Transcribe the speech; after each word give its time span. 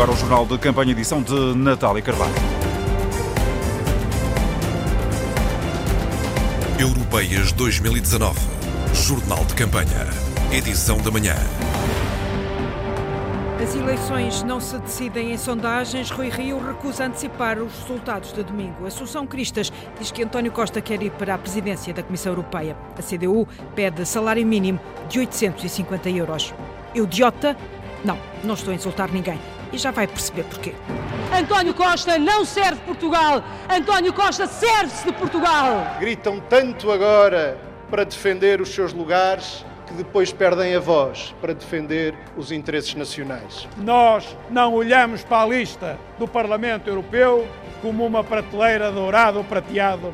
agora 0.00 0.12
o 0.12 0.16
Jornal 0.16 0.46
de 0.46 0.56
Campanha 0.56 0.92
edição 0.92 1.20
de 1.20 1.54
Natália 1.54 2.00
Carvalho. 2.00 2.32
Europeias 6.78 7.52
2019. 7.52 8.40
Jornal 8.94 9.44
de 9.44 9.54
Campanha. 9.54 10.08
Edição 10.50 10.96
da 11.02 11.10
manhã. 11.10 11.34
As 13.62 13.74
eleições 13.74 14.42
não 14.42 14.58
se 14.58 14.78
decidem 14.78 15.32
em 15.32 15.36
sondagens. 15.36 16.10
Rui 16.10 16.30
Rio 16.30 16.58
recusa 16.58 17.04
antecipar 17.04 17.58
os 17.58 17.80
resultados 17.80 18.32
de 18.32 18.42
domingo. 18.42 18.86
Assunção 18.86 19.26
Cristas 19.26 19.70
diz 19.98 20.10
que 20.10 20.22
António 20.22 20.50
Costa 20.50 20.80
quer 20.80 21.02
ir 21.02 21.10
para 21.10 21.34
a 21.34 21.38
presidência 21.38 21.92
da 21.92 22.02
Comissão 22.02 22.32
Europeia. 22.32 22.74
A 22.98 23.02
CDU 23.02 23.46
pede 23.74 24.06
salário 24.06 24.46
mínimo 24.46 24.80
de 25.10 25.18
850 25.18 26.08
euros. 26.08 26.54
Idiota? 26.94 27.54
Não, 28.02 28.18
não 28.42 28.54
estou 28.54 28.72
a 28.72 28.74
insultar 28.74 29.12
ninguém. 29.12 29.38
E 29.72 29.78
já 29.78 29.90
vai 29.90 30.06
perceber 30.06 30.44
porquê. 30.44 30.74
António 31.36 31.72
Costa 31.74 32.18
não 32.18 32.44
serve 32.44 32.80
Portugal. 32.82 33.42
António 33.68 34.12
Costa 34.12 34.46
serve-se 34.46 35.06
de 35.06 35.12
Portugal. 35.12 35.96
Gritam 36.00 36.40
tanto 36.48 36.90
agora 36.90 37.58
para 37.88 38.04
defender 38.04 38.60
os 38.60 38.70
seus 38.70 38.92
lugares 38.92 39.64
que 39.90 39.94
depois 39.94 40.32
perdem 40.32 40.76
a 40.76 40.78
voz 40.78 41.34
para 41.40 41.52
defender 41.52 42.14
os 42.36 42.52
interesses 42.52 42.94
nacionais. 42.94 43.68
Nós 43.78 44.36
não 44.48 44.72
olhamos 44.72 45.24
para 45.24 45.42
a 45.42 45.46
lista 45.46 45.98
do 46.16 46.28
Parlamento 46.28 46.88
Europeu 46.88 47.46
como 47.82 48.06
uma 48.06 48.22
prateleira 48.22 48.92
dourada 48.92 49.38
ou 49.38 49.44
prateada, 49.44 50.12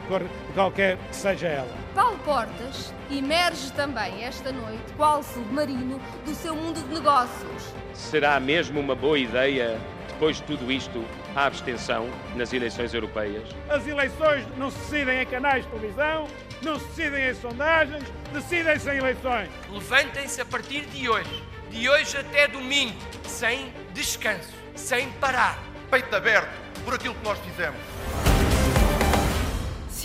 qualquer 0.55 0.97
que 0.97 1.15
seja 1.15 1.47
ela. 1.47 1.69
Paulo 1.95 2.19
Portas 2.25 2.95
emerge 3.11 3.71
também 3.73 4.25
esta 4.25 4.51
noite, 4.51 4.83
qual 4.97 5.23
submarino, 5.23 6.01
do 6.25 6.35
seu 6.35 6.57
mundo 6.57 6.81
de 6.81 6.95
negócios. 6.95 7.75
Será 7.93 8.41
mesmo 8.41 8.81
uma 8.81 8.95
boa 8.95 9.19
ideia, 9.19 9.79
depois 10.17 10.37
de 10.39 10.45
tudo 10.45 10.73
isto, 10.73 11.05
a 11.35 11.45
abstenção 11.45 12.09
nas 12.35 12.51
eleições 12.53 12.95
europeias? 12.95 13.45
As 13.69 13.87
eleições 13.87 14.47
não 14.57 14.71
se 14.71 14.79
decidem 14.79 15.21
em 15.21 15.27
canais 15.27 15.65
de 15.65 15.71
televisão, 15.71 16.27
não 16.63 16.81
se 16.81 16.87
decidem 16.87 17.29
em 17.29 17.35
sondagens, 17.35 18.05
decidem-se 18.33 18.91
em 18.91 18.97
eleições. 18.97 19.51
Levantem-se 19.71 20.41
a 20.41 20.47
partir 20.47 20.87
de 20.87 21.07
hoje, 21.07 21.45
de 21.71 21.89
hoje 21.89 22.17
até 22.17 22.49
domingo, 22.49 22.97
sem 23.25 23.71
descanso, 23.93 24.55
sem 24.75 25.11
parar. 25.13 25.63
Peito 25.91 26.17
aberto 26.17 26.49
por 26.83 26.95
aquilo 26.95 27.15
que 27.15 27.25
nós 27.25 27.39
fizemos. 27.41 28.26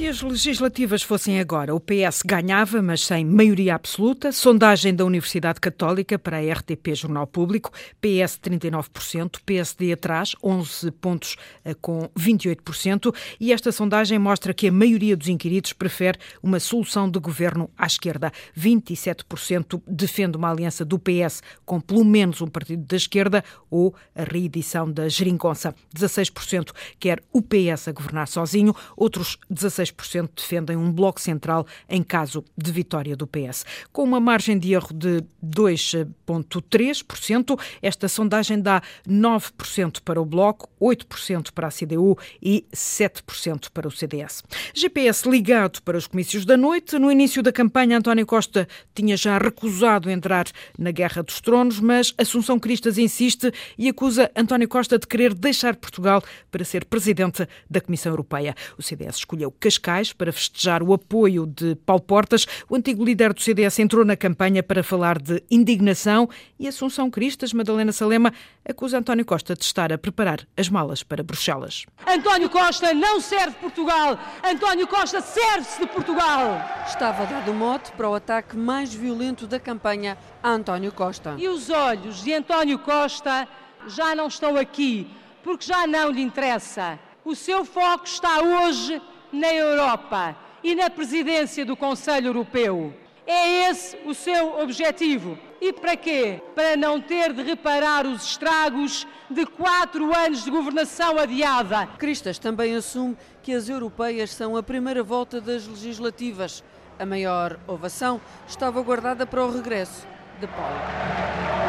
Se 0.02 0.08
as 0.08 0.22
legislativas 0.24 1.04
fossem 1.04 1.40
agora, 1.40 1.76
o 1.76 1.80
PS 1.80 2.24
ganhava, 2.26 2.82
mas 2.82 3.06
sem 3.06 3.24
maioria 3.24 3.76
absoluta. 3.76 4.32
Sondagem 4.32 4.96
da 4.96 5.06
Universidade 5.06 5.60
Católica 5.60 6.18
para 6.18 6.38
a 6.38 6.54
RTP 6.54 6.96
Jornal 6.96 7.28
Público, 7.28 7.72
PS 8.02 8.40
39%, 8.40 9.40
PSD 9.46 9.94
atrás, 9.94 10.36
11 10.44 10.90
pontos 10.94 11.36
eh, 11.64 11.76
com 11.80 12.10
28%. 12.18 13.16
E 13.40 13.54
esta 13.54 13.72
sondagem 13.72 14.18
mostra 14.18 14.56
que 14.56 14.70
a 14.70 14.72
maioria 14.72 15.16
dos 15.16 15.28
inquiridos 15.28 15.72
prefere 15.72 16.18
uma 16.42 16.60
solução 16.60 17.08
de 17.08 17.20
governo 17.20 17.70
à 17.78 17.86
esquerda. 17.86 18.32
27% 18.58 19.84
defende 19.88 20.36
uma 20.36 20.50
aliança 20.50 20.84
do 20.84 20.98
PS 20.98 21.44
com 21.64 21.80
pelo 21.80 22.04
menos 22.04 22.42
um 22.42 22.48
partido 22.48 22.84
da 22.88 22.98
esquerda 22.98 23.44
ou 23.70 23.94
a 24.16 24.24
reedição 24.24 24.92
da 24.92 25.08
geringonça. 25.08 25.76
16% 25.96 26.72
quer 27.00 27.22
o 27.32 27.40
PS 27.40 27.90
a 27.90 27.92
governar 27.92 28.28
sozinho, 28.28 28.76
outros 28.98 29.38
16 29.48 29.91
16% 29.92 30.30
defendem 30.36 30.78
um 30.78 30.92
bloco 30.92 31.22
central 31.22 31.66
em 31.89 32.03
caso 32.03 32.44
de 32.58 32.72
vitória 32.72 33.16
do 33.16 33.28
PS. 33.28 33.64
Com 33.92 34.03
uma 34.03 34.20
margem 34.20 34.58
de 34.58 34.73
erro 34.73 34.92
de 34.94 35.23
2,3%, 35.44 37.59
esta 37.81 38.08
sondagem 38.08 38.61
dá 38.61 38.83
9% 39.08 40.02
para 40.03 40.22
o 40.22 40.25
bloco, 40.25 40.70
8% 40.80 41.52
para 41.52 41.67
a 41.67 41.72
CDU 41.72 42.16
e 42.42 42.66
7% 42.73 43.70
para 43.73 43.88
o 43.88 43.92
CDS. 43.92 44.43
GPS 44.73 45.30
ligado 45.30 45.82
para 45.82 45.98
os 45.98 46.08
comícios 46.08 46.45
da 46.45 46.58
noite. 46.58 46.98
No 46.98 47.11
início 47.11 47.43
da 47.43 47.52
campanha, 47.52 47.98
António 47.98 48.26
Costa 48.26 48.66
tinha 48.93 49.17
já 49.17 49.37
recusado 49.37 50.10
entrar 50.10 50.45
na 50.77 50.92
Guerra 50.92 51.23
dos 51.23 51.42
Tronos, 51.42 51.80
mas 51.80 52.14
Assunção 52.17 52.60
Cristas 52.60 52.98
insiste 52.98 53.52
e 53.77 53.89
acusa 53.89 54.32
António 54.36 54.67
Costa 54.67 54.98
de 54.98 55.05
querer 55.08 55.33
deixar 55.33 55.76
Portugal 55.76 56.23
para 56.49 56.64
ser 56.64 56.86
presidente 56.86 57.45
da 57.70 57.82
Comissão 57.82 58.11
Europeia. 58.11 58.55
O 58.77 58.82
CDS 58.82 59.17
escolheu 59.17 59.52
Cascais 59.52 59.80
para 60.15 60.31
festejar 60.31 60.83
o 60.83 60.93
apoio 60.93 61.45
de 61.45 61.75
Paulo 61.75 62.02
Portas. 62.02 62.45
O 62.69 62.75
antigo 62.75 63.03
líder 63.03 63.33
do 63.33 63.42
CDS 63.42 63.80
entrou 63.80 64.05
na 64.05 64.15
campanha 64.15 64.61
para 64.61 64.83
falar 64.83 65.19
de 65.19 65.43
indignação 65.49 66.30
e 66.59 66.67
Assunção 66.67 67.09
Cristas, 67.09 67.53
Madalena 67.53 67.92
Salema, 67.92 68.31
acusa 68.64 68.97
António 68.99 69.25
Costa 69.25 69.55
de 69.55 69.64
estar 69.64 69.92
a 69.92 69.97
preparar 69.97 70.47
as 70.55 70.69
malas 70.69 71.03
para 71.03 71.23
Bruxelas. 71.23 71.86
António 72.08 72.49
Costa 72.49 72.93
não 72.93 73.19
serve 73.19 73.55
Portugal. 73.59 74.19
António 74.43 74.87
Costa 74.87 75.21
serve-se 75.21 75.80
de 75.80 75.87
Portugal. 75.87 76.61
Estava 76.87 77.25
dado 77.25 77.52
o 77.52 77.53
mote 77.53 77.92
para 77.93 78.09
o 78.09 78.15
ataque 78.15 78.55
mais 78.55 78.93
violento 78.93 79.48
da 79.48 79.59
campanha 79.59 80.17
a 80.43 80.49
António 80.52 80.92
Costa. 80.92 81.36
E 81.37 81.48
os 81.48 81.69
olhos 81.69 82.23
de 82.23 82.33
António 82.33 82.80
Costa 82.80 83.48
já 83.87 84.15
não 84.15 84.27
estão 84.27 84.55
aqui, 84.58 85.08
porque 85.43 85.65
já 85.65 85.87
não 85.87 86.11
lhe 86.11 86.21
interessa. 86.21 86.99
O 87.23 87.36
seu 87.36 87.63
foco 87.63 88.05
está 88.05 88.42
hoje 88.42 89.02
na 89.31 89.53
Europa 89.53 90.36
e 90.64 90.75
na 90.75 90.89
presidência 90.89 91.65
do 91.65 91.75
Conselho 91.75 92.27
Europeu. 92.27 92.93
É 93.25 93.69
esse 93.69 93.97
o 94.05 94.14
seu 94.14 94.59
objetivo. 94.59 95.37
E 95.61 95.71
para 95.71 95.95
quê? 95.95 96.42
Para 96.55 96.75
não 96.75 96.99
ter 96.99 97.33
de 97.33 97.43
reparar 97.43 98.05
os 98.05 98.25
estragos 98.25 99.08
de 99.30 99.45
quatro 99.45 100.15
anos 100.15 100.43
de 100.43 100.49
governação 100.49 101.17
adiada. 101.17 101.87
Cristas 101.97 102.39
também 102.39 102.75
assume 102.75 103.15
que 103.43 103.53
as 103.53 103.69
europeias 103.69 104.31
são 104.31 104.58
a 104.58 104.64
primeira 104.64 105.03
volta 105.03 105.39
das 105.39 105.67
legislativas. 105.67 106.63
A 106.98 107.05
maior 107.05 107.59
ovação 107.67 108.19
estava 108.48 108.81
guardada 108.81 109.25
para 109.25 109.45
o 109.45 109.52
regresso 109.52 110.05
de 110.39 110.48
Paulo. 110.48 111.61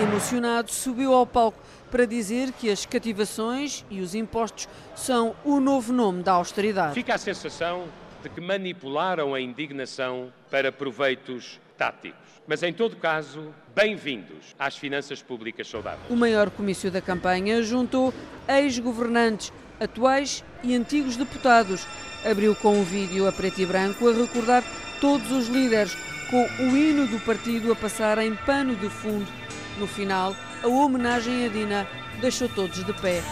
Emocionado, 0.00 0.70
subiu 0.72 1.12
ao 1.12 1.26
palco 1.26 1.58
para 1.90 2.06
dizer 2.06 2.50
que 2.52 2.70
as 2.70 2.86
cativações 2.86 3.84
e 3.90 4.00
os 4.00 4.14
impostos 4.14 4.66
são 4.96 5.36
o 5.44 5.60
novo 5.60 5.92
nome 5.92 6.22
da 6.22 6.32
austeridade. 6.32 6.94
Fica 6.94 7.14
a 7.14 7.18
sensação 7.18 7.84
de 8.22 8.30
que 8.30 8.40
manipularam 8.40 9.34
a 9.34 9.40
indignação 9.40 10.32
para 10.50 10.72
proveitos 10.72 11.60
táticos. 11.76 12.18
Mas, 12.46 12.62
em 12.62 12.72
todo 12.72 12.96
caso, 12.96 13.54
bem-vindos 13.74 14.56
às 14.58 14.76
finanças 14.76 15.22
públicas 15.22 15.68
saudáveis. 15.68 16.08
O 16.08 16.16
maior 16.16 16.48
comício 16.48 16.90
da 16.90 17.02
campanha 17.02 17.62
juntou 17.62 18.14
ex-governantes, 18.48 19.52
atuais 19.78 20.42
e 20.62 20.74
antigos 20.74 21.16
deputados. 21.16 21.86
Abriu 22.24 22.54
com 22.56 22.78
um 22.78 22.82
vídeo 22.82 23.28
a 23.28 23.32
preto 23.32 23.60
e 23.60 23.66
branco 23.66 24.08
a 24.08 24.12
recordar 24.12 24.64
todos 25.00 25.30
os 25.30 25.48
líderes, 25.48 25.94
com 26.30 26.42
o 26.64 26.76
hino 26.76 27.06
do 27.06 27.20
partido 27.20 27.70
a 27.70 27.76
passar 27.76 28.18
em 28.18 28.34
pano 28.34 28.74
de 28.74 28.88
fundo. 28.88 29.41
No 29.78 29.86
final, 29.86 30.36
a 30.62 30.68
homenagem 30.68 31.46
a 31.46 31.48
Dina 31.48 31.88
deixou 32.20 32.48
todos 32.48 32.84
de 32.84 32.92
pé. 32.94 33.22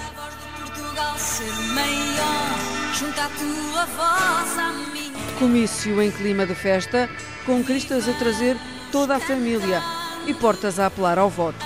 Comício 5.38 6.02
em 6.02 6.10
clima 6.10 6.46
de 6.46 6.54
festa, 6.54 7.08
com 7.46 7.62
cristas 7.62 8.08
a 8.08 8.12
trazer 8.14 8.56
toda 8.90 9.16
a 9.16 9.20
família 9.20 9.80
e 10.26 10.34
portas 10.34 10.78
a 10.78 10.86
apelar 10.86 11.18
ao 11.18 11.30
voto. 11.30 11.64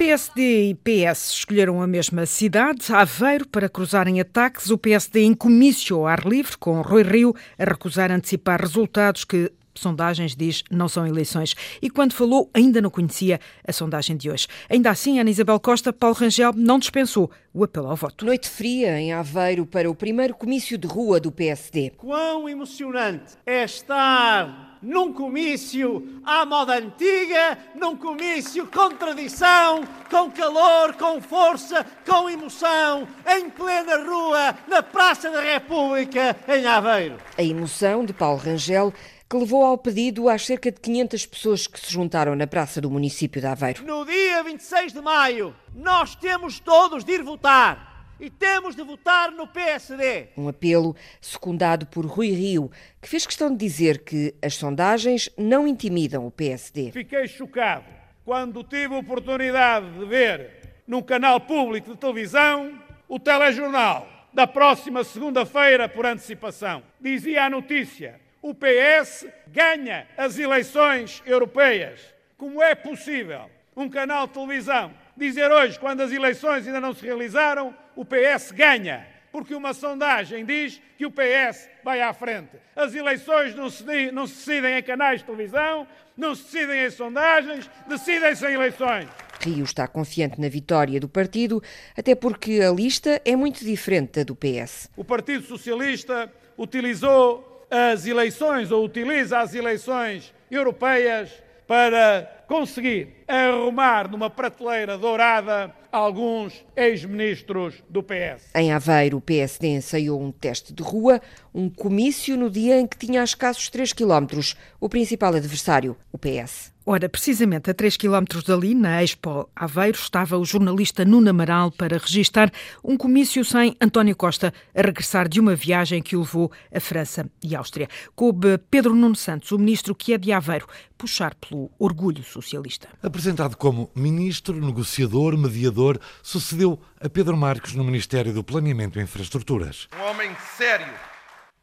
PSD 0.00 0.70
e 0.70 0.74
PS 0.74 1.32
escolheram 1.32 1.82
a 1.82 1.86
mesma 1.86 2.24
cidade, 2.24 2.90
Aveiro, 2.90 3.46
para 3.46 3.68
cruzarem 3.68 4.18
ataques. 4.18 4.70
O 4.70 4.78
PSD 4.78 5.20
em 5.24 5.34
comício 5.34 5.96
ao 5.96 6.06
ar 6.06 6.24
livre, 6.24 6.56
com 6.56 6.80
Rui 6.80 7.02
Rio 7.02 7.34
a 7.58 7.64
recusar 7.64 8.10
antecipar 8.10 8.62
resultados 8.62 9.24
que 9.24 9.52
sondagens 9.74 10.34
diz 10.34 10.62
não 10.70 10.88
são 10.88 11.06
eleições. 11.06 11.54
E 11.80 11.88
quando 11.90 12.12
falou, 12.12 12.50
ainda 12.52 12.80
não 12.80 12.90
conhecia 12.90 13.40
a 13.66 13.72
sondagem 13.72 14.16
de 14.16 14.30
hoje. 14.30 14.46
Ainda 14.68 14.90
assim, 14.90 15.18
Ana 15.18 15.30
Isabel 15.30 15.60
Costa, 15.60 15.92
Paulo 15.92 16.16
Rangel 16.16 16.52
não 16.54 16.78
dispensou 16.78 17.30
o 17.52 17.64
apelo 17.64 17.88
ao 17.88 17.96
voto. 17.96 18.24
Noite 18.24 18.48
fria 18.48 18.98
em 19.00 19.12
Aveiro 19.12 19.66
para 19.66 19.90
o 19.90 19.94
primeiro 19.94 20.34
comício 20.34 20.78
de 20.78 20.86
rua 20.86 21.18
do 21.18 21.32
PSD. 21.32 21.90
Quão 21.96 22.48
emocionante 22.48 23.34
é 23.44 23.64
estar 23.64 24.70
num 24.82 25.12
comício 25.12 26.20
à 26.24 26.46
moda 26.46 26.78
antiga, 26.78 27.58
num 27.74 27.96
comício 27.96 28.66
com 28.66 28.90
tradição, 28.90 29.82
com 30.10 30.30
calor, 30.30 30.94
com 30.94 31.20
força, 31.20 31.84
com 32.06 32.30
emoção, 32.30 33.06
em 33.26 33.50
plena 33.50 33.98
rua, 33.98 34.56
na 34.66 34.82
Praça 34.82 35.30
da 35.30 35.42
República, 35.42 36.36
em 36.48 36.66
Aveiro. 36.66 37.16
A 37.36 37.42
emoção 37.42 38.04
de 38.04 38.12
Paulo 38.12 38.38
Rangel 38.38 38.92
que 39.30 39.36
levou 39.36 39.64
ao 39.64 39.78
pedido 39.78 40.28
às 40.28 40.44
cerca 40.44 40.72
de 40.72 40.80
500 40.80 41.24
pessoas 41.26 41.66
que 41.68 41.78
se 41.78 41.92
juntaram 41.92 42.34
na 42.34 42.48
praça 42.48 42.80
do 42.80 42.90
município 42.90 43.40
de 43.40 43.46
Aveiro. 43.46 43.84
No 43.84 44.04
dia 44.04 44.42
26 44.42 44.92
de 44.92 45.00
maio, 45.00 45.54
nós 45.72 46.16
temos 46.16 46.58
todos 46.58 47.04
de 47.04 47.12
ir 47.12 47.22
votar 47.22 48.16
e 48.18 48.28
temos 48.28 48.74
de 48.74 48.82
votar 48.82 49.30
no 49.30 49.46
PSD. 49.46 50.30
Um 50.36 50.48
apelo 50.48 50.96
secundado 51.20 51.86
por 51.86 52.04
Rui 52.06 52.32
Rio, 52.32 52.72
que 53.00 53.08
fez 53.08 53.24
questão 53.24 53.52
de 53.52 53.56
dizer 53.56 54.02
que 54.02 54.34
as 54.42 54.56
sondagens 54.56 55.30
não 55.38 55.64
intimidam 55.64 56.26
o 56.26 56.30
PSD. 56.32 56.90
Fiquei 56.90 57.28
chocado 57.28 57.84
quando 58.24 58.64
tive 58.64 58.96
a 58.96 58.98
oportunidade 58.98 59.92
de 59.96 60.06
ver 60.06 60.82
num 60.88 61.02
canal 61.02 61.38
público 61.38 61.92
de 61.92 61.96
televisão 61.96 62.82
o 63.08 63.16
telejornal 63.20 64.08
da 64.34 64.48
próxima 64.48 65.04
segunda-feira 65.04 65.88
por 65.88 66.04
antecipação. 66.04 66.82
Dizia 67.00 67.44
a 67.44 67.50
notícia: 67.50 68.20
o 68.42 68.54
PS 68.54 69.26
ganha 69.48 70.06
as 70.16 70.38
eleições 70.38 71.22
europeias. 71.26 72.00
Como 72.36 72.62
é 72.62 72.74
possível 72.74 73.50
um 73.76 73.88
canal 73.88 74.26
de 74.26 74.34
televisão 74.34 74.92
dizer 75.16 75.50
hoje, 75.50 75.78
quando 75.78 76.00
as 76.00 76.12
eleições 76.12 76.66
ainda 76.66 76.80
não 76.80 76.94
se 76.94 77.04
realizaram, 77.04 77.74
o 77.94 78.04
PS 78.04 78.50
ganha? 78.52 79.06
Porque 79.30 79.54
uma 79.54 79.74
sondagem 79.74 80.44
diz 80.44 80.80
que 80.96 81.06
o 81.06 81.10
PS 81.10 81.68
vai 81.84 82.00
à 82.00 82.12
frente. 82.12 82.56
As 82.74 82.94
eleições 82.94 83.54
não 83.54 83.70
se, 83.70 84.10
não 84.10 84.26
se 84.26 84.34
decidem 84.34 84.76
em 84.76 84.82
canais 84.82 85.20
de 85.20 85.26
televisão, 85.26 85.86
não 86.16 86.34
se 86.34 86.44
decidem 86.44 86.84
em 86.84 86.90
sondagens, 86.90 87.70
decidem-se 87.86 88.46
em 88.46 88.54
eleições. 88.54 89.08
Rio 89.40 89.64
está 89.64 89.86
confiante 89.86 90.40
na 90.40 90.48
vitória 90.48 90.98
do 90.98 91.08
partido, 91.08 91.62
até 91.96 92.14
porque 92.14 92.60
a 92.60 92.72
lista 92.72 93.22
é 93.24 93.36
muito 93.36 93.64
diferente 93.64 94.12
da 94.18 94.24
do 94.24 94.34
PS. 94.34 94.90
O 94.96 95.04
Partido 95.04 95.44
Socialista 95.44 96.30
utilizou 96.58 97.49
as 97.70 98.06
eleições, 98.06 98.70
ou 98.70 98.84
utiliza 98.84 99.38
as 99.38 99.54
eleições 99.54 100.34
europeias, 100.50 101.30
para 101.70 102.44
conseguir 102.48 103.24
arrumar 103.28 104.10
numa 104.10 104.28
prateleira 104.28 104.98
dourada 104.98 105.72
alguns 105.92 106.64
ex-ministros 106.74 107.80
do 107.88 108.02
PS. 108.02 108.50
Em 108.56 108.72
Aveiro, 108.72 109.18
o 109.18 109.20
PSD 109.20 109.68
ensaiou 109.68 110.20
um 110.20 110.32
teste 110.32 110.72
de 110.72 110.82
rua, 110.82 111.20
um 111.54 111.70
comício 111.70 112.36
no 112.36 112.50
dia 112.50 112.80
em 112.80 112.88
que 112.88 112.98
tinha 112.98 113.20
a 113.20 113.24
escassos 113.24 113.68
3 113.68 113.92
quilómetros 113.92 114.56
o 114.80 114.88
principal 114.88 115.32
adversário, 115.32 115.96
o 116.12 116.18
PS. 116.18 116.72
Ora, 116.92 117.08
precisamente 117.08 117.70
a 117.70 117.74
3 117.74 117.96
km 117.96 118.42
dali, 118.44 118.74
na 118.74 119.00
Expo 119.00 119.48
Aveiro, 119.54 119.96
estava 119.96 120.36
o 120.36 120.44
jornalista 120.44 121.04
Nuno 121.04 121.30
Amaral 121.30 121.70
para 121.70 121.96
registar 121.96 122.50
um 122.82 122.96
comício 122.96 123.44
sem 123.44 123.76
António 123.80 124.16
Costa 124.16 124.52
a 124.74 124.82
regressar 124.82 125.28
de 125.28 125.38
uma 125.38 125.54
viagem 125.54 126.02
que 126.02 126.16
o 126.16 126.22
levou 126.22 126.50
à 126.74 126.80
França 126.80 127.30
e 127.44 127.54
Áustria. 127.54 127.86
Coube 128.16 128.58
Pedro 128.68 128.92
Nuno 128.92 129.14
Santos, 129.14 129.52
o 129.52 129.58
ministro 129.60 129.94
que 129.94 130.14
é 130.14 130.18
de 130.18 130.32
Aveiro, 130.32 130.66
puxar 130.98 131.32
pelo 131.36 131.70
orgulho 131.78 132.24
socialista. 132.24 132.88
Apresentado 133.00 133.56
como 133.56 133.88
ministro, 133.94 134.60
negociador, 134.60 135.38
mediador, 135.38 135.96
sucedeu 136.20 136.76
a 137.00 137.08
Pedro 137.08 137.36
Marques 137.36 137.72
no 137.72 137.84
Ministério 137.84 138.32
do 138.32 138.42
Planeamento 138.42 138.98
e 138.98 139.02
Infraestruturas. 139.04 139.86
Um 139.96 140.10
homem 140.10 140.34
sério, 140.56 140.92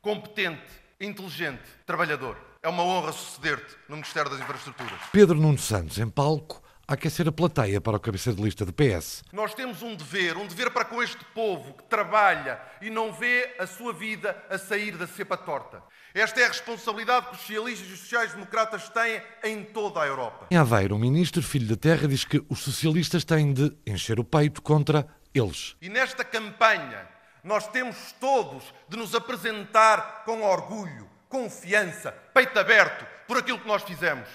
competente, 0.01 0.63
inteligente, 1.01 1.63
trabalhador 1.85 2.46
é 2.61 2.69
uma 2.69 2.83
honra 2.83 3.11
suceder-te 3.11 3.75
no 3.87 3.95
Ministério 3.95 4.29
das 4.29 4.39
Infraestruturas. 4.39 4.99
Pedro 5.11 5.39
Nuno 5.39 5.57
Santos, 5.57 5.97
em 5.97 6.09
palco, 6.09 6.61
a 6.87 6.93
aquecer 6.93 7.27
a 7.27 7.31
plateia 7.31 7.81
para 7.81 7.97
o 7.97 7.99
cabeça 7.99 8.33
de 8.33 8.41
lista 8.41 8.65
do 8.65 8.71
PS. 8.71 9.21
Nós 9.33 9.53
temos 9.53 9.81
um 9.81 9.93
dever, 9.93 10.37
um 10.37 10.47
dever 10.47 10.71
para 10.71 10.85
com 10.85 11.03
este 11.03 11.23
povo 11.35 11.73
que 11.73 11.83
trabalha 11.83 12.61
e 12.81 12.89
não 12.89 13.11
vê 13.11 13.55
a 13.59 13.67
sua 13.67 13.91
vida 13.91 14.41
a 14.49 14.57
sair 14.57 14.95
da 14.95 15.05
cepa 15.05 15.35
torta. 15.35 15.83
Esta 16.13 16.39
é 16.39 16.45
a 16.45 16.47
responsabilidade 16.47 17.27
que 17.27 17.33
os 17.33 17.41
socialistas 17.41 17.89
e 17.89 17.93
os 17.93 17.99
sociais-democratas 17.99 18.87
têm 18.89 19.21
em 19.43 19.63
toda 19.65 20.01
a 20.01 20.07
Europa. 20.07 20.47
Em 20.49 20.55
Aveiro, 20.55 20.95
o 20.95 20.99
ministro 20.99 21.43
Filho 21.43 21.67
da 21.67 21.75
Terra 21.75 22.07
diz 22.07 22.23
que 22.23 22.41
os 22.47 22.59
socialistas 22.59 23.25
têm 23.25 23.51
de 23.51 23.75
encher 23.85 24.17
o 24.17 24.23
peito 24.23 24.61
contra 24.61 25.05
eles. 25.33 25.75
E 25.81 25.89
nesta 25.89 26.23
campanha, 26.23 27.05
nós 27.43 27.67
temos 27.67 28.13
todos 28.19 28.73
de 28.87 28.97
nos 28.97 29.13
apresentar 29.13 30.23
com 30.23 30.41
orgulho, 30.41 31.09
confiança, 31.29 32.11
peito 32.33 32.59
aberto 32.59 33.05
por 33.27 33.37
aquilo 33.37 33.59
que 33.59 33.67
nós 33.67 33.83
fizemos. 33.83 34.27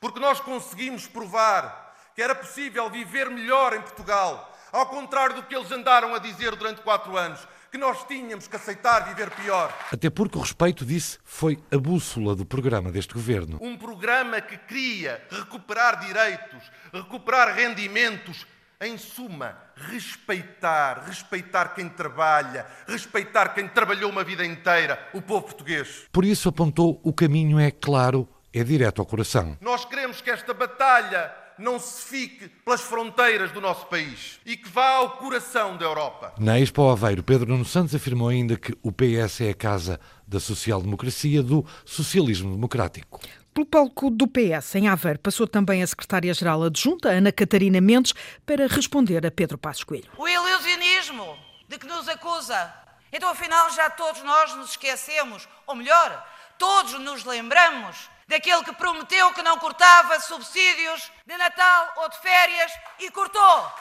Porque 0.00 0.20
nós 0.20 0.40
conseguimos 0.40 1.06
provar 1.06 1.96
que 2.14 2.22
era 2.22 2.34
possível 2.34 2.88
viver 2.90 3.30
melhor 3.30 3.74
em 3.74 3.80
Portugal, 3.80 4.56
ao 4.72 4.86
contrário 4.86 5.36
do 5.36 5.42
que 5.42 5.54
eles 5.54 5.70
andaram 5.70 6.14
a 6.14 6.18
dizer 6.18 6.54
durante 6.56 6.80
quatro 6.80 7.16
anos, 7.16 7.40
que 7.70 7.78
nós 7.78 8.04
tínhamos 8.06 8.48
que 8.48 8.56
aceitar 8.56 9.00
viver 9.00 9.30
pior. 9.30 9.72
Até 9.92 10.08
porque 10.08 10.38
o 10.38 10.40
respeito, 10.40 10.84
disse, 10.84 11.18
foi 11.22 11.58
a 11.70 11.76
bússola 11.76 12.34
do 12.34 12.44
programa 12.44 12.90
deste 12.90 13.12
governo. 13.14 13.58
Um 13.60 13.76
programa 13.76 14.40
que 14.40 14.56
queria 14.56 15.22
recuperar 15.30 16.00
direitos, 16.00 16.70
recuperar 16.92 17.54
rendimentos, 17.54 18.46
em 18.80 18.96
suma, 18.96 19.56
respeitar, 19.74 21.04
respeitar 21.04 21.74
quem 21.74 21.88
trabalha, 21.88 22.64
respeitar 22.86 23.48
quem 23.48 23.66
trabalhou 23.66 24.08
uma 24.08 24.22
vida 24.22 24.46
inteira, 24.46 25.08
o 25.12 25.20
povo 25.20 25.46
português. 25.46 26.06
Por 26.12 26.24
isso 26.24 26.48
apontou 26.48 27.00
o 27.02 27.12
caminho 27.12 27.58
é 27.58 27.72
claro, 27.72 28.28
é 28.52 28.62
direto 28.62 29.00
ao 29.00 29.06
coração. 29.06 29.58
Nós 29.60 29.84
queremos 29.84 30.20
que 30.20 30.30
esta 30.30 30.54
batalha 30.54 31.34
não 31.58 31.80
se 31.80 32.04
fique 32.04 32.48
pelas 32.64 32.80
fronteiras 32.80 33.50
do 33.50 33.60
nosso 33.60 33.86
país 33.86 34.38
e 34.46 34.56
que 34.56 34.68
vá 34.68 34.90
ao 34.90 35.16
coração 35.16 35.76
da 35.76 35.84
Europa. 35.84 36.34
Na 36.38 36.60
Expo 36.60 36.88
Aveiro, 36.88 37.24
Pedro 37.24 37.48
Nuno 37.48 37.64
Santos 37.64 37.96
afirmou 37.96 38.28
ainda 38.28 38.56
que 38.56 38.72
o 38.80 38.92
PS 38.92 39.40
é 39.40 39.50
a 39.50 39.54
casa 39.54 39.98
da 40.24 40.38
social-democracia, 40.38 41.42
do 41.42 41.66
socialismo 41.84 42.54
democrático. 42.54 43.18
Pelo 43.58 43.66
palco 43.66 44.08
do 44.08 44.28
PS, 44.28 44.76
em 44.76 44.86
Aveiro, 44.88 45.18
passou 45.18 45.44
também 45.44 45.82
a 45.82 45.86
secretária-geral 45.88 46.62
adjunta, 46.62 47.08
Ana 47.08 47.32
Catarina 47.32 47.80
Mendes, 47.80 48.14
para 48.46 48.68
responder 48.68 49.26
a 49.26 49.32
Pedro 49.32 49.58
Passos 49.58 49.82
Coelho. 49.82 50.08
O 50.16 50.28
ilusionismo 50.28 51.36
de 51.66 51.76
que 51.76 51.86
nos 51.88 52.08
acusa. 52.08 52.72
Então, 53.12 53.28
afinal, 53.28 53.68
já 53.70 53.90
todos 53.90 54.22
nós 54.22 54.54
nos 54.54 54.70
esquecemos, 54.70 55.48
ou 55.66 55.74
melhor, 55.74 56.24
todos 56.56 57.00
nos 57.00 57.24
lembramos 57.24 58.08
daquele 58.28 58.62
que 58.62 58.72
prometeu 58.74 59.34
que 59.34 59.42
não 59.42 59.58
cortava 59.58 60.20
subsídios 60.20 61.10
de 61.26 61.36
Natal 61.36 61.94
ou 61.96 62.08
de 62.10 62.18
férias 62.20 62.70
e 63.00 63.10
cortou. 63.10 63.72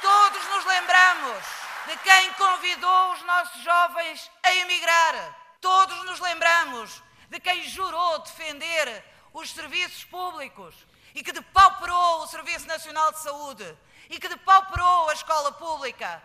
Todos 0.00 0.42
nos 0.54 0.64
lembramos 0.64 1.44
de 1.86 1.96
quem 1.98 2.32
convidou 2.32 3.12
os 3.12 3.22
nossos 3.24 3.62
jovens 3.62 4.30
a 4.42 4.54
emigrar. 4.54 5.36
Todos 5.60 6.02
nos 6.06 6.18
lembramos 6.18 7.02
de 7.32 7.40
quem 7.40 7.66
jurou 7.66 8.18
defender 8.18 9.02
os 9.32 9.50
serviços 9.50 10.04
públicos 10.04 10.74
e 11.14 11.22
que 11.22 11.32
depauperou 11.32 12.22
o 12.22 12.26
Serviço 12.26 12.66
Nacional 12.66 13.10
de 13.10 13.22
Saúde 13.22 13.64
e 14.10 14.18
que 14.18 14.28
depauperou 14.28 15.08
a 15.08 15.14
escola 15.14 15.50
pública. 15.52 16.22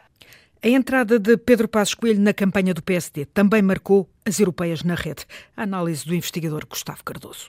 A 0.61 0.67
entrada 0.67 1.17
de 1.17 1.37
Pedro 1.37 1.69
Passos 1.69 1.93
Coelho 1.93 2.19
na 2.19 2.33
campanha 2.33 2.73
do 2.73 2.83
PSD 2.83 3.25
também 3.25 3.61
marcou 3.61 4.09
as 4.25 4.37
europeias 4.37 4.83
na 4.83 4.95
rede. 4.95 5.25
A 5.55 5.63
análise 5.63 6.05
do 6.05 6.13
investigador 6.13 6.65
Gustavo 6.65 7.01
Cardoso. 7.05 7.47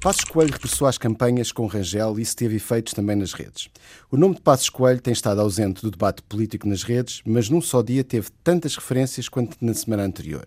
Passos 0.00 0.24
Coelho 0.24 0.54
regressou 0.54 0.88
às 0.88 0.96
campanhas 0.96 1.52
com 1.52 1.66
Rangel 1.66 2.18
e 2.18 2.22
isso 2.22 2.34
teve 2.34 2.56
efeitos 2.56 2.94
também 2.94 3.14
nas 3.14 3.34
redes. 3.34 3.68
O 4.10 4.16
nome 4.16 4.34
de 4.36 4.40
Passos 4.40 4.70
Coelho 4.70 4.98
tem 4.98 5.12
estado 5.12 5.42
ausente 5.42 5.82
do 5.82 5.90
debate 5.90 6.22
político 6.22 6.66
nas 6.66 6.82
redes, 6.82 7.20
mas 7.22 7.50
num 7.50 7.60
só 7.60 7.82
dia 7.82 8.02
teve 8.02 8.30
tantas 8.42 8.76
referências 8.76 9.28
quanto 9.28 9.58
na 9.60 9.74
semana 9.74 10.02
anterior. 10.04 10.46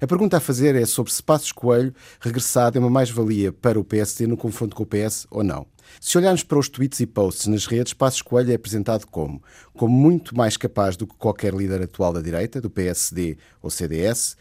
A 0.00 0.06
pergunta 0.06 0.36
a 0.36 0.40
fazer 0.40 0.76
é 0.76 0.86
sobre 0.86 1.12
se 1.12 1.20
Passos 1.20 1.50
Coelho 1.50 1.92
regressado 2.20 2.78
é 2.78 2.80
uma 2.80 2.88
mais-valia 2.88 3.52
para 3.52 3.80
o 3.80 3.84
PSD 3.84 4.28
no 4.28 4.36
confronto 4.36 4.76
com 4.76 4.84
o 4.84 4.86
PS 4.86 5.26
ou 5.28 5.42
não. 5.42 5.66
Se 6.00 6.16
olharmos 6.16 6.42
para 6.42 6.58
os 6.58 6.68
tweets 6.68 7.00
e 7.00 7.06
posts 7.06 7.46
nas 7.46 7.66
redes, 7.66 7.92
Passos 7.92 8.22
Coelho 8.22 8.52
é 8.52 8.54
apresentado 8.54 9.06
como 9.06 9.42
como 9.74 9.92
muito 9.92 10.36
mais 10.36 10.56
capaz 10.56 10.96
do 10.96 11.06
que 11.06 11.16
qualquer 11.16 11.52
líder 11.52 11.82
atual 11.82 12.12
da 12.12 12.20
direita, 12.20 12.60
do 12.60 12.70
PSD 12.70 13.36
ou 13.60 13.70
CDS, 13.70 14.36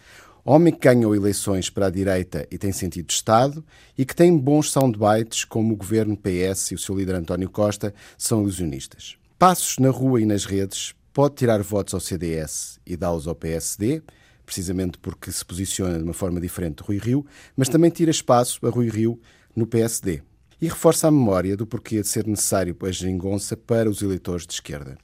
Homem 0.45 0.73
que 0.73 0.79
ganhou 0.79 1.15
eleições 1.15 1.69
para 1.69 1.88
a 1.88 1.89
direita 1.89 2.45
e 2.51 2.57
tem 2.57 2.73
sentido 2.73 3.07
de 3.07 3.13
Estado 3.13 3.63
e 3.97 4.03
que 4.03 4.13
tem 4.13 4.38
bons 4.38 4.71
soundbites 4.71 5.45
como 5.45 5.73
o 5.73 5.77
governo 5.77 6.17
PS 6.17 6.71
e 6.71 6.75
o 6.75 6.77
seu 6.77 6.97
líder 6.97 7.15
António 7.15 7.50
Costa 7.50 7.93
são 8.17 8.41
ilusionistas. 8.41 9.15
Passos 9.39 9.77
na 9.77 9.89
rua 9.89 10.19
e 10.21 10.25
nas 10.25 10.43
redes 10.43 10.93
pode 11.13 11.35
tirar 11.35 11.63
votos 11.63 11.93
ao 11.93 12.01
CDS 12.01 12.77
e 12.85 12.97
dá-los 12.97 13.25
ao 13.25 13.35
PSD, 13.35 14.01
precisamente 14.45 14.97
porque 14.97 15.31
se 15.31 15.45
posiciona 15.45 15.97
de 15.97 16.03
uma 16.03 16.13
forma 16.13 16.41
diferente 16.41 16.79
de 16.79 16.83
Rui 16.83 16.97
Rio, 16.97 17.25
mas 17.55 17.69
também 17.69 17.89
tira 17.89 18.12
espaço 18.12 18.67
a 18.67 18.69
Rui 18.69 18.89
Rio 18.89 19.17
no 19.55 19.65
PSD. 19.65 20.23
E 20.59 20.67
reforça 20.67 21.07
a 21.07 21.12
memória 21.12 21.55
do 21.55 21.65
porquê 21.65 22.01
de 22.01 22.07
ser 22.09 22.27
necessário 22.27 22.75
a 22.81 22.91
geringonça 22.91 23.55
para 23.55 23.89
os 23.89 24.01
eleitores 24.01 24.45
de 24.45 24.53
esquerda. 24.55 24.97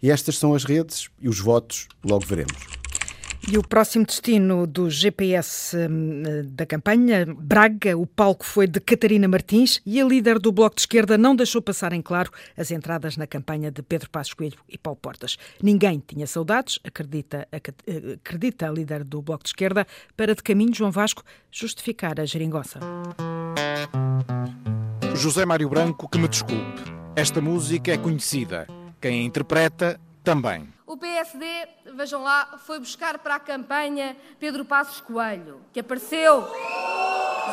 E 0.00 0.08
estas 0.08 0.38
são 0.38 0.54
as 0.54 0.62
redes 0.62 1.08
e 1.20 1.28
os 1.28 1.40
votos 1.40 1.88
logo 2.04 2.24
veremos. 2.24 2.83
E 3.46 3.58
o 3.58 3.62
próximo 3.62 4.06
destino 4.06 4.66
do 4.66 4.88
GPS 4.88 5.76
hum, 5.76 6.22
da 6.46 6.64
campanha, 6.64 7.26
Braga, 7.26 7.96
o 7.96 8.06
palco 8.06 8.44
foi 8.44 8.66
de 8.66 8.80
Catarina 8.80 9.28
Martins 9.28 9.82
e 9.84 10.00
a 10.00 10.04
líder 10.04 10.38
do 10.38 10.50
Bloco 10.50 10.76
de 10.76 10.82
Esquerda 10.82 11.18
não 11.18 11.36
deixou 11.36 11.60
passar 11.60 11.92
em 11.92 12.00
claro 12.00 12.30
as 12.56 12.70
entradas 12.70 13.16
na 13.16 13.26
campanha 13.26 13.70
de 13.70 13.82
Pedro 13.82 14.08
Passos 14.08 14.32
Coelho 14.32 14.58
e 14.68 14.78
Paulo 14.78 14.98
Portas. 15.00 15.36
Ninguém 15.62 16.02
tinha 16.06 16.26
saudades, 16.26 16.78
acredita, 16.82 17.46
acredita 17.52 18.68
a 18.68 18.72
líder 18.72 19.04
do 19.04 19.20
Bloco 19.20 19.44
de 19.44 19.50
Esquerda, 19.50 19.86
para 20.16 20.34
de 20.34 20.42
caminho 20.42 20.74
João 20.74 20.90
Vasco 20.90 21.22
justificar 21.50 22.18
a 22.18 22.24
geringonça. 22.24 22.80
José 25.14 25.44
Mário 25.44 25.68
Branco, 25.68 26.08
que 26.08 26.18
me 26.18 26.28
desculpe. 26.28 26.82
Esta 27.14 27.40
música 27.40 27.92
é 27.92 27.98
conhecida. 27.98 28.66
Quem 29.00 29.20
a 29.20 29.24
interpreta, 29.24 30.00
também. 30.24 30.73
O 30.94 30.96
PSD, 30.96 31.44
vejam 31.96 32.22
lá, 32.22 32.56
foi 32.64 32.78
buscar 32.78 33.18
para 33.18 33.34
a 33.34 33.40
campanha 33.40 34.16
Pedro 34.38 34.64
Passos 34.64 35.00
Coelho, 35.00 35.60
que 35.72 35.80
apareceu 35.80 36.46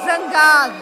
zangado 0.05 0.75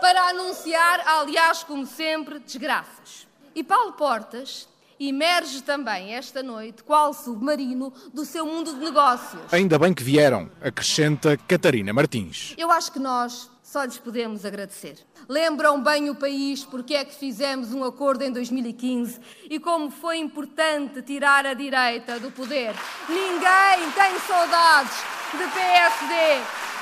para 0.00 0.28
anunciar, 0.28 1.00
aliás, 1.04 1.64
como 1.64 1.84
sempre, 1.84 2.38
desgraças. 2.38 3.26
E 3.56 3.64
Paulo 3.64 3.94
Portas 3.94 4.68
emerge 5.00 5.62
também 5.62 6.14
esta 6.14 6.44
noite, 6.44 6.84
qual 6.84 7.12
submarino, 7.12 7.92
do 8.14 8.24
seu 8.24 8.46
mundo 8.46 8.72
de 8.72 8.84
negócios. 8.84 9.52
Ainda 9.52 9.76
bem 9.76 9.92
que 9.92 10.04
vieram, 10.04 10.48
acrescenta 10.62 11.36
Catarina 11.36 11.92
Martins. 11.92 12.54
Eu 12.56 12.70
acho 12.70 12.92
que 12.92 13.00
nós 13.00 13.50
só 13.70 13.84
lhes 13.84 13.98
podemos 13.98 14.44
agradecer. 14.44 14.96
Lembram 15.28 15.80
bem 15.80 16.10
o 16.10 16.14
país 16.16 16.64
porque 16.64 16.92
é 16.92 17.04
que 17.04 17.14
fizemos 17.14 17.72
um 17.72 17.84
acordo 17.84 18.24
em 18.24 18.32
2015 18.32 19.20
e 19.48 19.60
como 19.60 19.92
foi 19.92 20.18
importante 20.18 21.00
tirar 21.02 21.46
a 21.46 21.54
direita 21.54 22.18
do 22.18 22.32
poder. 22.32 22.74
Ninguém 23.08 23.92
tem 23.94 24.18
saudades 24.26 24.96
de 25.30 25.44
PSD 25.52 26.14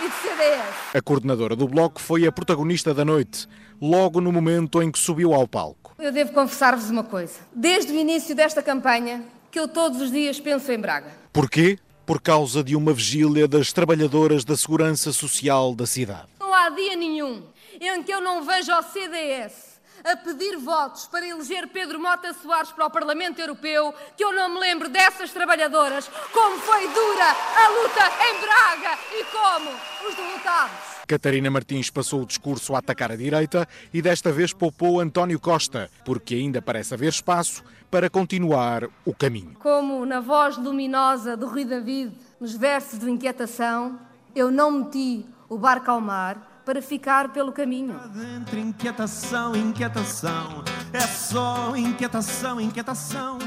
e 0.02 0.08
de 0.08 0.14
CDS. 0.14 0.94
A 0.94 1.02
coordenadora 1.02 1.54
do 1.54 1.68
Bloco 1.68 2.00
foi 2.00 2.26
a 2.26 2.32
protagonista 2.32 2.94
da 2.94 3.04
noite, 3.04 3.46
logo 3.78 4.18
no 4.18 4.32
momento 4.32 4.82
em 4.82 4.90
que 4.90 4.98
subiu 4.98 5.34
ao 5.34 5.46
palco. 5.46 5.94
Eu 5.98 6.10
devo 6.10 6.32
confessar-vos 6.32 6.88
uma 6.88 7.04
coisa. 7.04 7.34
Desde 7.54 7.92
o 7.92 7.96
início 7.96 8.34
desta 8.34 8.62
campanha, 8.62 9.22
que 9.50 9.60
eu 9.60 9.68
todos 9.68 10.00
os 10.00 10.10
dias 10.10 10.40
penso 10.40 10.72
em 10.72 10.78
Braga. 10.78 11.12
Porquê? 11.34 11.78
Por 12.06 12.18
causa 12.18 12.64
de 12.64 12.74
uma 12.74 12.94
vigília 12.94 13.46
das 13.46 13.74
trabalhadoras 13.74 14.42
da 14.42 14.56
Segurança 14.56 15.12
Social 15.12 15.74
da 15.74 15.84
cidade. 15.84 16.37
Dia 16.78 16.94
nenhum 16.94 17.42
em 17.80 18.02
que 18.04 18.14
eu 18.14 18.20
não 18.20 18.44
vejo 18.44 18.70
ao 18.70 18.84
CDS 18.84 19.80
a 20.04 20.16
pedir 20.16 20.56
votos 20.58 21.08
para 21.08 21.26
eleger 21.26 21.66
Pedro 21.66 21.98
Mota 21.98 22.32
Soares 22.32 22.70
para 22.70 22.86
o 22.86 22.90
Parlamento 22.90 23.40
Europeu, 23.40 23.92
que 24.16 24.24
eu 24.24 24.32
não 24.32 24.48
me 24.54 24.60
lembro 24.60 24.88
dessas 24.88 25.32
trabalhadoras, 25.32 26.08
como 26.32 26.56
foi 26.60 26.86
dura 26.86 27.24
a 27.24 27.68
luta 27.68 28.04
em 28.28 28.40
Braga 28.40 28.98
e 29.12 29.24
como 29.24 29.70
os 30.08 30.14
derrotados. 30.14 30.78
Catarina 31.08 31.50
Martins 31.50 31.90
passou 31.90 32.22
o 32.22 32.26
discurso 32.26 32.76
a 32.76 32.78
atacar 32.78 33.10
a 33.10 33.16
direita 33.16 33.66
e 33.92 34.00
desta 34.00 34.30
vez 34.30 34.52
poupou 34.52 35.00
António 35.00 35.40
Costa, 35.40 35.90
porque 36.04 36.36
ainda 36.36 36.62
parece 36.62 36.94
haver 36.94 37.08
espaço 37.08 37.64
para 37.90 38.08
continuar 38.08 38.84
o 39.04 39.12
caminho. 39.12 39.56
Como 39.58 40.06
na 40.06 40.20
voz 40.20 40.56
luminosa 40.56 41.36
do 41.36 41.48
Rui 41.48 41.64
David, 41.64 42.16
nos 42.38 42.54
versos 42.54 43.00
de 43.00 43.10
inquietação, 43.10 43.98
eu 44.32 44.48
não 44.48 44.70
meti 44.70 45.26
o 45.48 45.58
barco 45.58 45.90
ao 45.90 46.00
mar 46.00 46.47
para 46.68 46.82
ficar 46.82 47.32
pelo 47.32 47.50
caminho. 47.50 47.98
Dentro, 48.12 48.58
inquietação, 48.58 49.56
inquietação, 49.56 50.62
é 50.92 51.00
só 51.00 51.74
inquietação, 51.74 52.60
inquietação. 52.60 53.38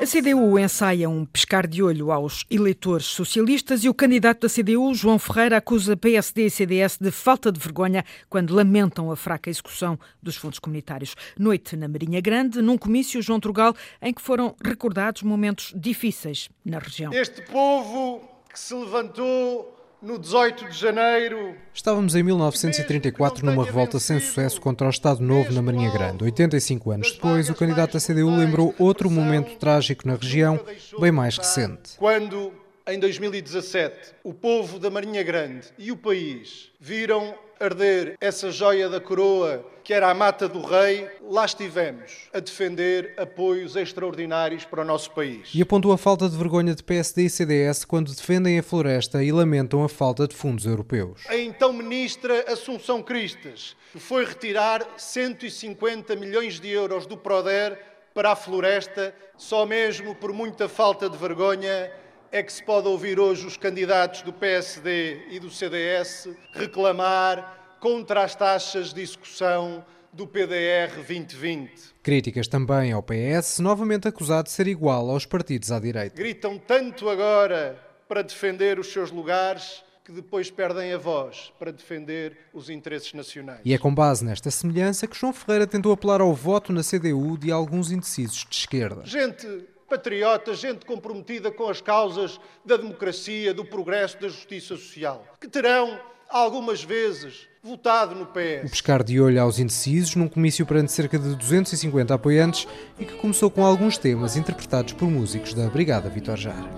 A 0.00 0.06
CDU 0.06 0.58
ensaia 0.58 1.06
um 1.06 1.26
pescar 1.26 1.66
de 1.66 1.82
olho 1.82 2.10
aos 2.10 2.46
eleitores 2.50 3.04
socialistas 3.04 3.84
e 3.84 3.90
o 3.90 3.94
candidato 3.94 4.48
da 4.48 4.48
CDU, 4.48 4.94
João 4.94 5.18
Ferreira, 5.18 5.58
acusa 5.58 5.98
PSD 5.98 6.46
e 6.46 6.50
CDS 6.50 6.96
de 6.98 7.10
falta 7.10 7.52
de 7.52 7.60
vergonha 7.60 8.02
quando 8.30 8.54
lamentam 8.54 9.10
a 9.10 9.16
fraca 9.16 9.50
execução 9.50 9.98
dos 10.22 10.36
fundos 10.36 10.58
comunitários. 10.58 11.14
Noite 11.38 11.76
na 11.76 11.86
Marinha 11.86 12.22
Grande, 12.22 12.62
num 12.62 12.78
comício, 12.78 13.20
João 13.20 13.38
Trugal, 13.38 13.74
em 14.00 14.14
que 14.14 14.22
foram 14.22 14.56
recordados 14.64 15.20
momentos 15.22 15.74
difíceis 15.76 16.48
na 16.64 16.78
região. 16.78 17.12
Este 17.12 17.42
povo 17.42 18.26
que 18.50 18.58
se 18.58 18.72
levantou 18.74 19.75
no 20.02 20.18
18 20.18 20.68
de 20.68 20.78
janeiro. 20.78 21.56
Estávamos 21.72 22.14
em 22.14 22.22
1934 22.22 23.44
numa 23.44 23.64
revolta 23.64 23.98
sem 23.98 24.20
sucesso 24.20 24.60
contra 24.60 24.86
o 24.86 24.90
Estado 24.90 25.22
Novo 25.22 25.52
na 25.52 25.62
Marinha 25.62 25.90
Grande. 25.90 26.24
85 26.24 26.90
anos 26.90 27.12
depois, 27.12 27.48
o 27.48 27.54
candidato 27.54 27.94
da 27.94 28.00
CDU 28.00 28.30
lembrou 28.36 28.74
outro 28.78 29.10
momento 29.10 29.56
trágico 29.56 30.06
na 30.06 30.14
região, 30.14 30.60
bem 31.00 31.10
mais 31.10 31.36
recente. 31.36 31.96
Quando, 31.96 32.52
em 32.86 32.98
2017, 32.98 34.14
o 34.22 34.32
povo 34.32 34.78
da 34.78 34.90
Marinha 34.90 35.22
Grande 35.22 35.68
e 35.78 35.90
o 35.90 35.96
país 35.96 36.70
viram 36.78 37.34
arder 37.60 38.16
essa 38.20 38.50
joia 38.50 38.88
da 38.88 39.00
coroa 39.00 39.64
que 39.86 39.94
era 39.94 40.10
a 40.10 40.14
mata 40.14 40.48
do 40.48 40.60
rei, 40.62 41.08
lá 41.22 41.44
estivemos 41.44 42.28
a 42.34 42.40
defender 42.40 43.14
apoios 43.16 43.76
extraordinários 43.76 44.64
para 44.64 44.82
o 44.82 44.84
nosso 44.84 45.12
país. 45.12 45.50
E 45.54 45.62
apontou 45.62 45.92
a 45.92 45.96
falta 45.96 46.28
de 46.28 46.36
vergonha 46.36 46.74
de 46.74 46.82
PSD 46.82 47.26
e 47.26 47.30
CDS 47.30 47.84
quando 47.84 48.12
defendem 48.12 48.58
a 48.58 48.64
floresta 48.64 49.22
e 49.22 49.30
lamentam 49.30 49.84
a 49.84 49.88
falta 49.88 50.26
de 50.26 50.34
fundos 50.34 50.66
europeus. 50.66 51.22
A 51.28 51.36
então 51.36 51.72
ministra 51.72 52.52
Assunção 52.52 53.00
Cristas 53.00 53.76
foi 53.94 54.24
retirar 54.24 54.84
150 54.96 56.16
milhões 56.16 56.58
de 56.58 56.68
euros 56.68 57.06
do 57.06 57.16
Proder 57.16 57.78
para 58.12 58.32
a 58.32 58.36
floresta, 58.36 59.14
só 59.36 59.64
mesmo 59.64 60.16
por 60.16 60.32
muita 60.32 60.68
falta 60.68 61.08
de 61.08 61.16
vergonha 61.16 61.92
é 62.32 62.42
que 62.42 62.52
se 62.52 62.62
pode 62.62 62.88
ouvir 62.88 63.18
hoje 63.18 63.46
os 63.46 63.56
candidatos 63.56 64.22
do 64.22 64.32
PSD 64.32 65.22
e 65.30 65.38
do 65.38 65.50
CDS 65.50 66.28
reclamar 66.52 67.76
contra 67.80 68.22
as 68.22 68.34
taxas 68.34 68.92
de 68.92 69.02
execução 69.02 69.84
do 70.12 70.26
PDR 70.26 70.94
2020. 70.94 71.94
Críticas 72.02 72.48
também 72.48 72.92
ao 72.92 73.02
PS, 73.02 73.58
novamente 73.58 74.08
acusado 74.08 74.44
de 74.44 74.50
ser 74.50 74.66
igual 74.66 75.10
aos 75.10 75.26
partidos 75.26 75.70
à 75.70 75.78
direita. 75.78 76.16
Gritam 76.16 76.58
tanto 76.58 77.08
agora 77.08 77.78
para 78.08 78.22
defender 78.22 78.78
os 78.78 78.92
seus 78.92 79.10
lugares 79.10 79.84
que 80.04 80.12
depois 80.12 80.50
perdem 80.50 80.92
a 80.92 80.98
voz 80.98 81.52
para 81.58 81.72
defender 81.72 82.36
os 82.54 82.70
interesses 82.70 83.12
nacionais. 83.12 83.60
E 83.64 83.74
é 83.74 83.78
com 83.78 83.92
base 83.92 84.24
nesta 84.24 84.50
semelhança 84.50 85.06
que 85.06 85.18
João 85.18 85.32
Ferreira 85.32 85.66
tentou 85.66 85.92
apelar 85.92 86.20
ao 86.20 86.32
voto 86.32 86.72
na 86.72 86.82
CDU 86.82 87.36
de 87.36 87.50
alguns 87.50 87.90
indecisos 87.90 88.46
de 88.48 88.56
esquerda. 88.56 89.04
Gente 89.04 89.46
patriota, 89.88 90.54
gente 90.54 90.84
comprometida 90.84 91.50
com 91.50 91.68
as 91.68 91.80
causas 91.80 92.40
da 92.64 92.76
democracia, 92.76 93.54
do 93.54 93.64
progresso, 93.64 94.20
da 94.20 94.28
justiça 94.28 94.76
social, 94.76 95.24
que 95.40 95.48
terão 95.48 95.98
algumas 96.28 96.82
vezes 96.82 97.48
votado 97.62 98.14
no 98.14 98.26
PS. 98.26 98.66
O 98.66 98.70
pescar 98.70 99.02
de 99.02 99.20
olho 99.20 99.40
aos 99.40 99.58
indecisos 99.58 100.14
num 100.14 100.28
comício 100.28 100.64
perante 100.64 100.92
cerca 100.92 101.18
de 101.18 101.34
250 101.34 102.14
apoiantes 102.14 102.66
e 102.98 103.04
que 103.04 103.14
começou 103.14 103.50
com 103.50 103.64
alguns 103.64 103.98
temas 103.98 104.36
interpretados 104.36 104.92
por 104.92 105.10
músicos 105.10 105.54
da 105.54 105.68
Brigada 105.68 106.08
Vitor 106.08 106.36
Jara. 106.36 106.70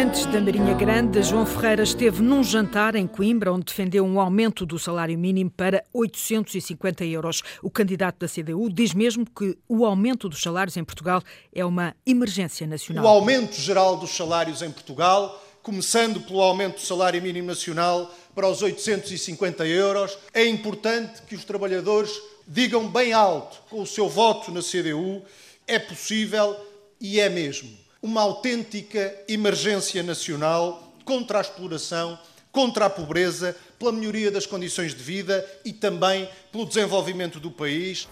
Antes 0.00 0.26
da 0.26 0.40
Marinha 0.40 0.74
Grande, 0.74 1.20
João 1.24 1.44
Ferreira 1.44 1.82
esteve 1.82 2.22
num 2.22 2.44
jantar 2.44 2.94
em 2.94 3.04
Coimbra, 3.04 3.52
onde 3.52 3.64
defendeu 3.64 4.04
um 4.04 4.20
aumento 4.20 4.64
do 4.64 4.78
salário 4.78 5.18
mínimo 5.18 5.50
para 5.50 5.82
850 5.92 7.04
euros. 7.04 7.42
O 7.64 7.68
candidato 7.68 8.20
da 8.20 8.28
CDU 8.28 8.70
diz 8.72 8.94
mesmo 8.94 9.26
que 9.26 9.58
o 9.68 9.84
aumento 9.84 10.28
dos 10.28 10.40
salários 10.40 10.76
em 10.76 10.84
Portugal 10.84 11.20
é 11.52 11.64
uma 11.64 11.96
emergência 12.06 12.64
nacional. 12.64 13.04
O 13.04 13.08
aumento 13.08 13.60
geral 13.60 13.96
dos 13.96 14.10
salários 14.10 14.62
em 14.62 14.70
Portugal, 14.70 15.44
começando 15.64 16.20
pelo 16.20 16.42
aumento 16.42 16.76
do 16.76 16.82
salário 16.82 17.20
mínimo 17.20 17.48
nacional 17.48 18.08
para 18.36 18.46
os 18.46 18.62
850 18.62 19.66
euros, 19.66 20.16
é 20.32 20.46
importante 20.46 21.22
que 21.22 21.34
os 21.34 21.44
trabalhadores 21.44 22.12
digam 22.46 22.86
bem 22.86 23.12
alto 23.12 23.60
com 23.68 23.82
o 23.82 23.86
seu 23.86 24.08
voto 24.08 24.52
na 24.52 24.60
CDU: 24.60 25.24
é 25.66 25.76
possível 25.76 26.56
e 27.00 27.18
é 27.18 27.28
mesmo 27.28 27.87
uma 28.02 28.20
autêntica 28.20 29.14
emergência 29.28 30.02
nacional 30.02 30.92
contra 31.04 31.38
a 31.38 31.40
exploração, 31.40 32.18
contra 32.52 32.86
a 32.86 32.90
pobreza, 32.90 33.56
pela 33.78 33.92
melhoria 33.92 34.30
das 34.30 34.46
condições 34.46 34.94
de 34.94 35.02
vida 35.02 35.44
e 35.64 35.72
também 35.72 36.28
pelo 36.52 36.66
desenvolvimento 36.66 37.40
do 37.40 37.50
país. 37.50 38.08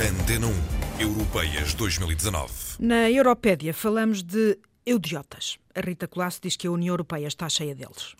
Antena 0.00 0.46
1, 0.46 1.00
Europeias 1.00 1.74
2019. 1.74 2.52
Na 2.78 3.10
Europédia 3.10 3.72
falamos 3.74 4.22
de 4.22 4.58
eudiotas. 4.84 5.58
A 5.74 5.80
Rita 5.80 6.08
Colasso 6.08 6.40
diz 6.42 6.56
que 6.56 6.66
a 6.66 6.70
União 6.70 6.92
Europeia 6.92 7.26
está 7.26 7.48
cheia 7.48 7.74
deles. 7.74 8.14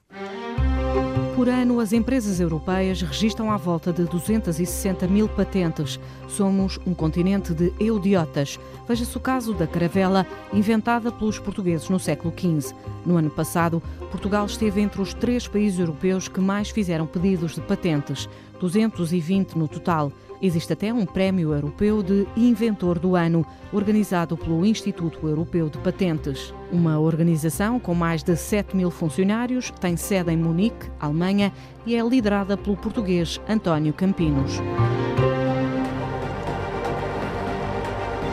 Por 1.35 1.49
ano, 1.49 1.81
as 1.81 1.93
empresas 1.93 2.39
europeias 2.39 3.03
registram 3.03 3.51
à 3.51 3.57
volta 3.57 3.93
de 3.93 4.05
260 4.05 5.09
mil 5.09 5.29
patentes. 5.29 5.99
Somos 6.29 6.79
um 6.87 6.95
continente 6.95 7.53
de 7.53 7.73
eudiotas. 7.81 8.61
Veja-se 8.87 9.17
o 9.17 9.21
caso 9.21 9.53
da 9.53 9.67
caravela, 9.67 10.25
inventada 10.53 11.11
pelos 11.11 11.39
portugueses 11.39 11.89
no 11.89 11.99
século 11.99 12.33
XV. 12.33 12.75
No 13.05 13.17
ano 13.17 13.31
passado, 13.31 13.83
Portugal 14.11 14.47
esteve 14.47 14.81
entre 14.81 15.03
os 15.03 15.15
três 15.15 15.49
países 15.49 15.81
europeus 15.81 16.29
que 16.29 16.41
mais 16.41 16.71
fizeram 16.71 17.07
pedidos 17.07 17.57
de 17.57 17.61
patentes, 17.61 18.29
220 18.61 19.59
no 19.59 19.67
total. 19.67 20.13
Existe 20.43 20.73
até 20.73 20.93
um 20.93 21.07
prémio 21.07 21.53
europeu 21.53 22.03
de 22.03 22.27
Inventor 22.37 22.99
do 22.99 23.15
Ano, 23.15 23.47
organizado 23.73 24.37
pelo 24.37 24.67
Instituto 24.67 25.29
Europeu 25.29 25.69
de 25.69 25.79
Patentes. 25.79 26.53
Uma 26.73 26.99
organização 26.99 27.79
com 27.79 27.95
mais 27.95 28.25
de 28.25 28.35
7 28.35 28.77
mil 28.77 28.91
funcionários, 28.91 29.71
tem 29.81 29.97
sede 29.97 30.33
em 30.33 30.37
Munique, 30.37 30.91
Alemanha, 30.99 31.53
e 31.87 31.95
é 31.95 32.03
liderada 32.03 32.57
pelo 32.57 32.77
português 32.77 33.41
António 33.49 33.93
Campinos. 33.93 34.59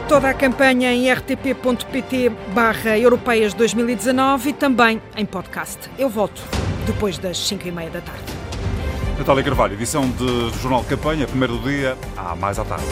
Toda 0.08 0.32
a 0.32 0.34
campanha 0.34 0.92
em 0.92 1.14
rtp.pt 1.14 2.30
barra 2.56 2.98
Europeias 2.98 3.54
2019 3.54 4.50
e 4.50 4.54
também 4.54 5.00
em 5.16 5.28
podcast. 5.28 5.88
Eu 6.00 6.10
volto 6.10 6.42
depois 6.88 7.20
das 7.20 7.38
5 7.38 7.68
e 7.68 7.72
meia 7.72 7.92
da 7.92 8.02
tarde. 8.02 8.39
Natália 9.20 9.44
Carvalho, 9.44 9.74
edição 9.74 10.10
de 10.10 10.50
Jornal 10.62 10.82
Campanha, 10.86 11.28
primeiro 11.28 11.58
do 11.58 11.70
dia, 11.70 11.98
à 12.16 12.38
mais 12.38 12.58
à 12.58 12.64
tarde. 12.64 12.86